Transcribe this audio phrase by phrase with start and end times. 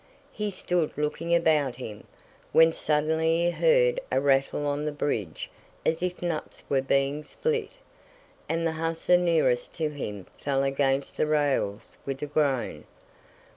[0.31, 2.07] He stood looking about him,
[2.53, 5.51] when suddenly he heard a rattle on the bridge
[5.85, 7.69] as if nuts were being spilt,
[8.49, 12.85] and the hussar nearest to him fell against the rails with a groan.